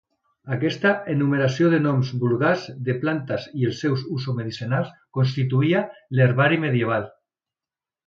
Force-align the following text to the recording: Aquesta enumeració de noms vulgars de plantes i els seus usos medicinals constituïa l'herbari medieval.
Aquesta 0.53 0.93
enumeració 1.13 1.69
de 1.73 1.79
noms 1.83 2.09
vulgars 2.23 2.65
de 2.89 2.97
plantes 3.05 3.47
i 3.61 3.69
els 3.69 3.83
seus 3.85 4.09
usos 4.19 4.39
medicinals 4.41 4.93
constituïa 5.21 5.87
l'herbari 6.17 6.63
medieval. 6.69 7.11